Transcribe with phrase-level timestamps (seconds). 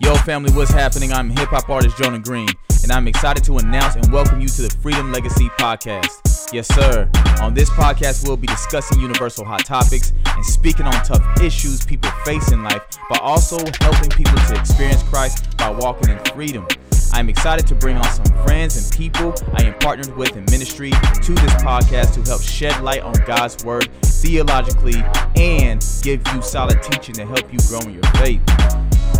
[0.00, 1.12] Yo, family, what's happening?
[1.12, 2.48] I'm hip hop artist Jonah Green,
[2.82, 6.52] and I'm excited to announce and welcome you to the Freedom Legacy Podcast.
[6.52, 7.08] Yes, sir.
[7.40, 12.10] On this podcast, we'll be discussing universal hot topics and speaking on tough issues people
[12.24, 16.66] face in life, but also helping people to experience Christ by walking in freedom.
[17.14, 20.90] I'm excited to bring on some friends and people I am partnered with in ministry
[20.90, 25.00] to this podcast to help shed light on God's Word theologically
[25.36, 28.42] and give you solid teaching to help you grow in your faith.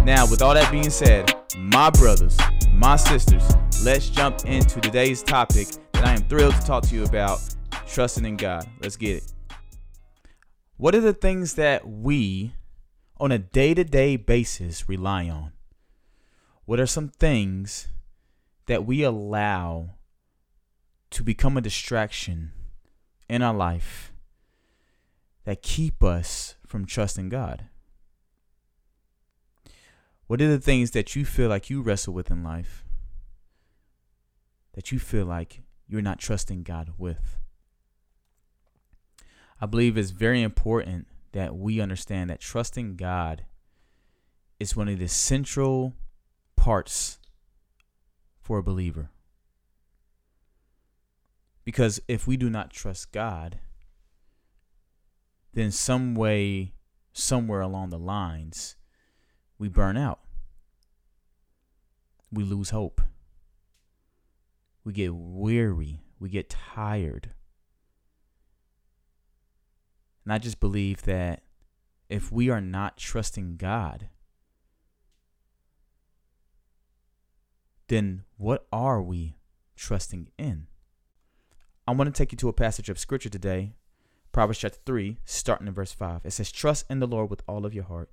[0.02, 2.36] Now, with all that being said, my brothers,
[2.72, 3.44] my sisters,
[3.84, 7.38] let's jump into today's topic that I am thrilled to talk to you about
[7.86, 8.68] trusting in God.
[8.82, 9.32] Let's get it.
[10.78, 12.54] What are the things that we,
[13.20, 15.53] on a day to day basis, rely on?
[16.66, 17.88] What are some things
[18.66, 19.90] that we allow
[21.10, 22.52] to become a distraction
[23.28, 24.12] in our life
[25.44, 27.66] that keep us from trusting God?
[30.26, 32.84] What are the things that you feel like you wrestle with in life
[34.72, 37.38] that you feel like you're not trusting God with?
[39.60, 43.44] I believe it's very important that we understand that trusting God
[44.58, 45.94] is one of the central
[46.64, 47.18] parts
[48.40, 49.10] for a believer.
[51.62, 53.58] Because if we do not trust God,
[55.52, 56.72] then some way,
[57.12, 58.76] somewhere along the lines,
[59.58, 60.20] we burn out.
[62.32, 63.02] We lose hope.
[64.84, 66.00] We get weary.
[66.18, 67.34] We get tired.
[70.24, 71.42] And I just believe that
[72.08, 74.08] if we are not trusting God,
[77.88, 79.36] then what are we
[79.76, 80.66] trusting in?
[81.86, 83.74] I want to take you to a passage of scripture today,
[84.32, 86.22] Proverbs chapter 3, starting in verse 5.
[86.24, 88.10] It says, Trust in the Lord with all of your heart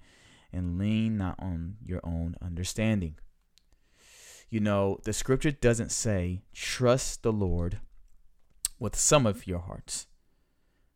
[0.52, 3.16] and lean not on your own understanding.
[4.50, 7.80] You know, the scripture doesn't say, Trust the Lord
[8.78, 10.08] with some of your hearts,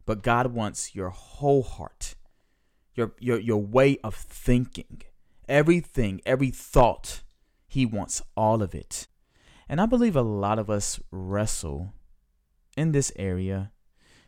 [0.05, 2.15] but God wants your whole heart,
[2.93, 5.03] your, your, your way of thinking,
[5.47, 7.21] everything, every thought
[7.75, 9.05] he wants all of it.
[9.67, 11.93] And I believe a lot of us wrestle
[12.77, 13.73] in this area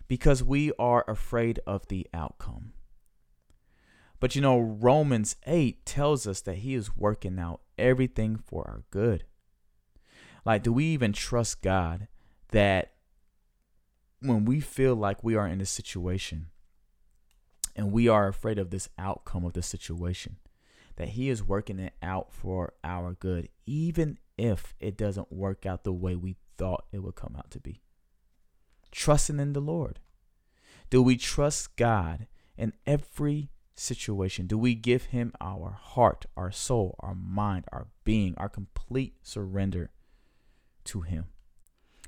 [0.09, 2.73] because we are afraid of the outcome.
[4.19, 8.83] But you know, Romans 8 tells us that he is working out everything for our
[8.91, 9.23] good.
[10.43, 12.09] Like, do we even trust God
[12.49, 12.95] that
[14.19, 16.47] when we feel like we are in a situation
[17.77, 20.35] and we are afraid of this outcome of the situation,
[20.97, 25.83] that He is working it out for our good, even if it doesn't work out
[25.83, 27.81] the way we thought it would come out to be.
[28.91, 29.99] Trusting in the Lord.
[30.89, 34.47] Do we trust God in every situation?
[34.47, 39.91] Do we give Him our heart, our soul, our mind, our being, our complete surrender
[40.85, 41.25] to Him?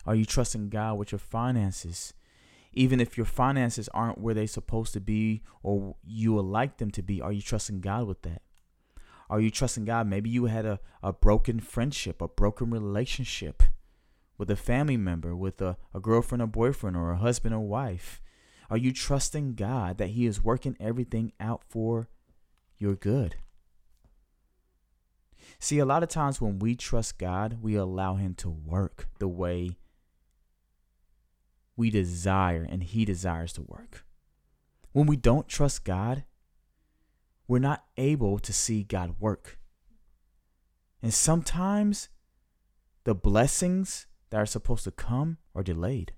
[0.05, 2.13] Are you trusting God with your finances?
[2.71, 6.91] Even if your finances aren't where they're supposed to be or you would like them
[6.91, 8.41] to be, are you trusting God with that?
[9.29, 10.07] Are you trusting God?
[10.07, 13.61] Maybe you had a, a broken friendship, a broken relationship
[14.37, 18.21] with a family member, with a, a girlfriend or boyfriend, or a husband or wife.
[18.69, 22.09] Are you trusting God that He is working everything out for
[22.77, 23.35] your good?
[25.59, 29.27] See, a lot of times when we trust God, we allow Him to work the
[29.27, 29.77] way
[31.75, 34.05] we desire and He desires to work.
[34.91, 36.23] When we don't trust God,
[37.49, 39.57] we're not able to see God work.
[41.01, 42.09] And sometimes
[43.05, 46.13] the blessings that are supposed to come are delayed.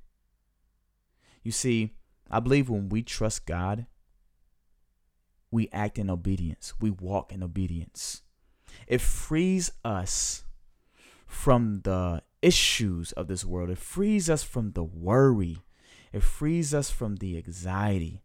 [1.42, 1.92] You see,
[2.30, 3.86] I believe when we trust God,
[5.50, 8.24] we act in obedience, we walk in obedience.
[8.86, 10.44] It frees us
[11.26, 15.60] from the issues of this world, it frees us from the worry,
[16.12, 18.22] it frees us from the anxiety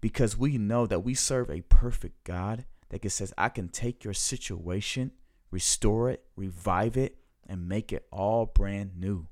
[0.00, 4.04] because we know that we serve a perfect God that can says, I can take
[4.04, 5.12] your situation,
[5.50, 7.16] restore it, revive it,
[7.46, 9.28] and make it all brand new.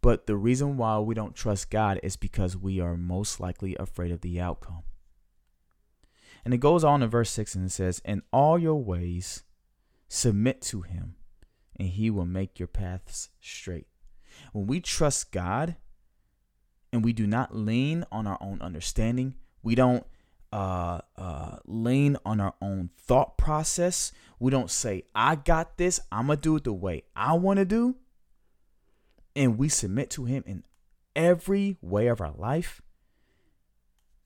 [0.00, 4.12] But the reason why we don't trust God is because we are most likely afraid
[4.12, 4.82] of the outcome.
[6.44, 9.42] And it goes on in verse 6 and it says, In all your ways,
[10.08, 11.16] submit to him,
[11.76, 13.88] and he will make your paths straight.
[14.52, 15.76] When we trust God,
[16.96, 19.34] and we do not lean on our own understanding.
[19.62, 20.06] We don't
[20.50, 24.12] uh, uh, lean on our own thought process.
[24.38, 26.00] We don't say, I got this.
[26.10, 27.96] I'm going to do it the way I want to do.
[29.36, 30.64] And we submit to Him in
[31.14, 32.80] every way of our life.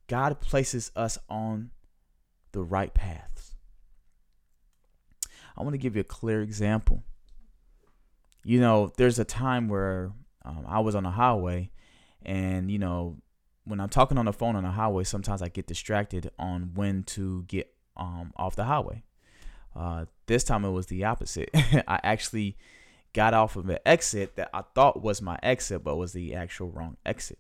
[0.07, 1.73] God places us on
[2.53, 3.57] the right paths.
[5.57, 7.03] I want to give you a clear example.
[8.45, 10.13] You know, there's a time where
[10.45, 11.73] um, I was on the highway,
[12.25, 13.17] and you know,
[13.65, 17.03] when I'm talking on the phone on the highway, sometimes I get distracted on when
[17.05, 19.05] to get um, off the highway.
[19.75, 21.51] Uh, this time it was the opposite.
[21.55, 22.57] I actually
[23.13, 26.71] got off of an exit that I thought was my exit, but was the actual
[26.71, 27.39] wrong exit.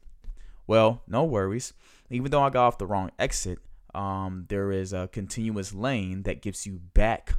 [0.66, 1.72] Well, no worries.
[2.10, 3.58] Even though I got off the wrong exit,
[3.94, 7.34] um, there is a continuous lane that gets you back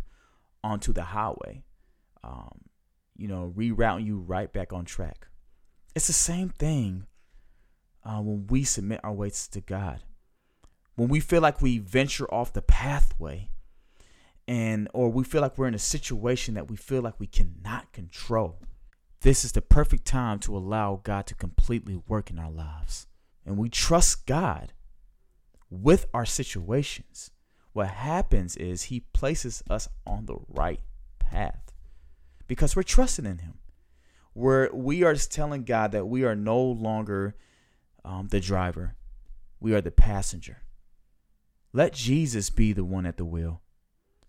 [0.63, 1.63] onto the highway.
[2.23, 2.61] Um,
[3.17, 5.27] you know, rerouting you right back on track.
[5.95, 7.05] It's the same thing
[8.03, 10.01] uh, when we submit our ways to God.
[10.95, 13.49] When we feel like we venture off the pathway,
[14.47, 17.91] and or we feel like we're in a situation that we feel like we cannot
[17.93, 18.59] control.
[19.21, 23.07] This is the perfect time to allow God to completely work in our lives.
[23.45, 24.73] And we trust God
[25.69, 27.31] with our situations.
[27.73, 30.81] What happens is he places us on the right
[31.19, 31.71] path
[32.47, 33.59] because we're trusting in him.
[34.33, 37.35] Where we are telling God that we are no longer
[38.03, 38.95] um, the driver,
[39.59, 40.63] we are the passenger.
[41.73, 43.61] Let Jesus be the one at the wheel.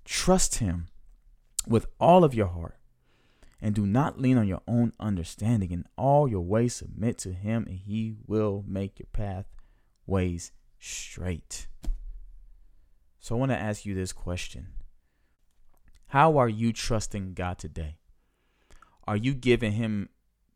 [0.05, 0.89] Trust Him
[1.67, 2.77] with all of your heart.
[3.61, 5.71] And do not lean on your own understanding.
[5.71, 11.69] In all your ways, submit to Him, and He will make your pathways straight.
[13.21, 14.69] So I want to ask you this question
[16.09, 17.99] How are you trusting God today?
[19.07, 20.09] Are you giving Him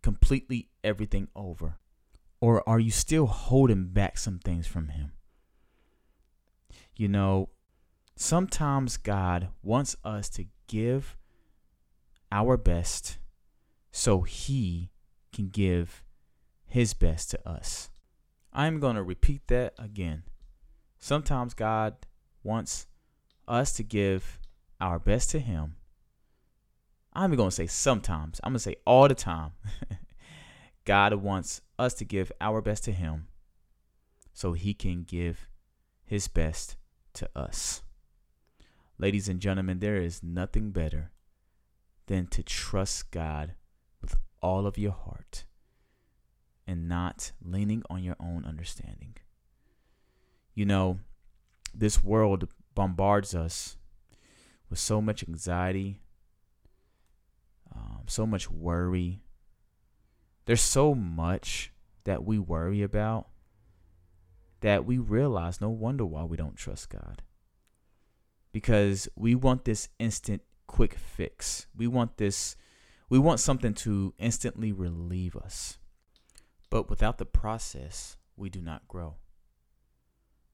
[0.03, 1.79] completely everything over?
[2.46, 5.10] Or are you still holding back some things from Him?
[6.94, 7.48] You know,
[8.14, 11.16] sometimes God wants us to give
[12.31, 13.19] our best
[13.90, 14.93] so He
[15.32, 16.04] can give
[16.69, 17.90] His best to us.
[18.52, 20.22] I'm going to repeat that again.
[21.00, 21.96] Sometimes God
[22.44, 22.87] wants
[23.48, 24.38] us to give
[24.81, 25.75] our best to Him.
[27.12, 29.50] I'm going to say sometimes, I'm going to say all the time.
[30.84, 33.28] God wants us to give our best to Him
[34.32, 35.49] so He can give
[36.05, 36.76] His best
[37.14, 37.82] to us.
[38.99, 41.11] Ladies and gentlemen, there is nothing better
[42.06, 43.55] than to trust God
[44.00, 45.44] with all of your heart
[46.67, 49.17] and not leaning on your own understanding.
[50.55, 50.99] You know,
[51.75, 53.76] this world bombards us
[54.70, 56.00] with so much anxiety,
[57.75, 59.20] um, so much worry.
[60.46, 61.72] There's so much
[62.04, 63.28] that we worry about
[64.60, 67.22] that we realize no wonder why we don't trust God
[68.52, 71.66] because we want this instant quick fix.
[71.76, 72.56] We want this
[73.08, 75.78] we want something to instantly relieve us.
[76.70, 79.14] But without the process, we do not grow.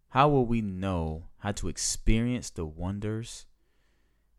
[0.09, 3.47] How will we know how to experience the wonders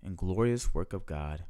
[0.04, 1.46] and glorious work of God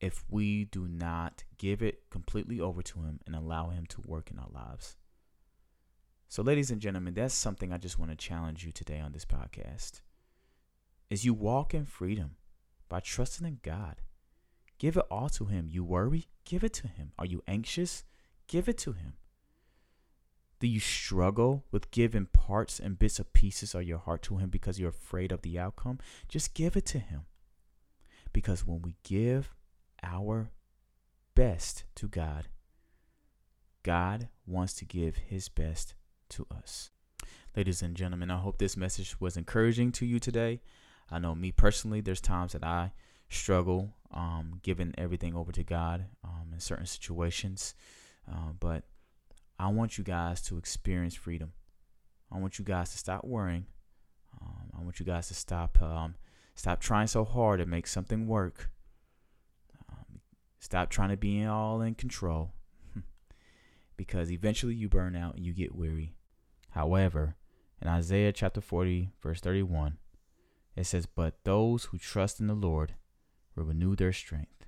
[0.00, 4.30] if we do not give it completely over to Him and allow Him to work
[4.30, 4.96] in our lives?
[6.28, 9.24] So, ladies and gentlemen, that's something I just want to challenge you today on this
[9.24, 10.00] podcast
[11.10, 12.36] is you walk in freedom
[12.88, 13.96] by trusting in God.
[14.78, 15.68] Give it all to Him.
[15.68, 16.26] You worry?
[16.44, 17.12] Give it to Him.
[17.18, 18.04] Are you anxious?
[18.48, 19.14] Give it to Him.
[20.60, 24.50] Do you struggle with giving parts and bits of pieces of your heart to Him
[24.50, 25.98] because you're afraid of the outcome?
[26.28, 27.22] Just give it to Him.
[28.32, 29.54] Because when we give
[30.04, 30.50] our
[31.34, 32.48] best to God,
[33.82, 35.94] God wants to give His best
[36.30, 36.90] to us.
[37.56, 40.60] Ladies and gentlemen, I hope this message was encouraging to you today.
[41.10, 42.92] I know me personally, there's times that I
[43.28, 47.74] struggle um, giving everything over to God um, in certain situations.
[48.30, 48.84] Uh, but
[49.58, 51.52] I want you guys to experience freedom.
[52.32, 53.66] I want you guys to stop worrying.
[54.40, 56.16] Um, I want you guys to stop um,
[56.54, 58.70] stop trying so hard to make something work.
[60.64, 62.54] Stop trying to be all in control,
[62.94, 63.00] hmm,
[63.98, 66.14] because eventually you burn out and you get weary.
[66.70, 67.36] However,
[67.82, 69.98] in Isaiah chapter 40, verse 31,
[70.74, 72.94] it says, But those who trust in the Lord
[73.54, 74.64] will renew their strength.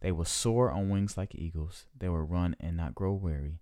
[0.00, 1.84] They will soar on wings like eagles.
[1.94, 3.60] They will run and not grow weary.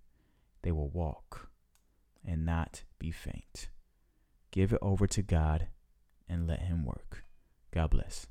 [0.61, 1.49] They will walk
[2.25, 3.67] and not be faint.
[4.51, 5.67] Give it over to God
[6.29, 7.25] and let Him work.
[7.71, 8.27] God bless.